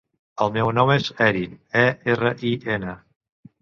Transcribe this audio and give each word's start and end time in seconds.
El 0.45 0.53
meu 0.55 0.71
nom 0.77 0.93
és 0.95 1.11
Erin: 1.27 1.55
e, 1.85 1.87
erra, 2.17 2.35
i, 2.53 2.59
ena. 2.79 3.01